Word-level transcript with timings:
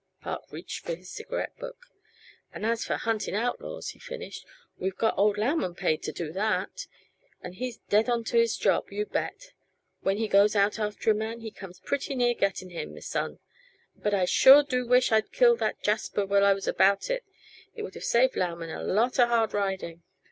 Park 0.19 0.51
reached 0.51 0.83
for 0.83 0.95
his 0.95 1.11
cigarette 1.11 1.55
book. 1.59 1.77
"And 2.51 2.65
as 2.65 2.83
for 2.83 2.95
hunting 2.95 3.35
outlaws," 3.35 3.89
he 3.89 3.99
finished, 3.99 4.47
"we've 4.75 4.97
got 4.97 5.15
old 5.15 5.37
Lauman 5.37 5.75
paid 5.75 6.01
to 6.01 6.11
do 6.11 6.31
that. 6.33 6.87
And 7.43 7.53
he's 7.53 7.77
dead 7.87 8.09
onto 8.09 8.39
his 8.39 8.57
job, 8.57 8.89
you 8.91 9.05
bet; 9.05 9.51
when 9.99 10.17
he 10.17 10.27
goes 10.27 10.55
out 10.55 10.79
after 10.79 11.11
a 11.11 11.13
man 11.13 11.41
he 11.41 11.51
comes 11.51 11.79
pretty 11.79 12.15
near 12.15 12.33
getting 12.33 12.71
him, 12.71 12.95
m'son. 12.95 13.37
But 13.95 14.15
I 14.15 14.25
sure 14.25 14.63
do 14.63 14.87
wish 14.87 15.11
I'd 15.11 15.31
killed 15.31 15.59
that 15.59 15.83
jasper 15.83 16.25
while 16.25 16.45
I 16.45 16.53
was 16.53 16.67
about 16.67 17.11
it; 17.11 17.23
it 17.75 17.83
would 17.83 17.93
have 17.93 18.03
saved 18.03 18.35
Lauman 18.35 18.71
a 18.71 18.81
lot 18.81 19.19
uh 19.19 19.27
hard 19.27 19.53
riding." 19.53 20.01